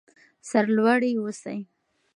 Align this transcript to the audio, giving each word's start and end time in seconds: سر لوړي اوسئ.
سر 0.49 0.65
لوړي 0.75 1.11
اوسئ. 1.17 1.59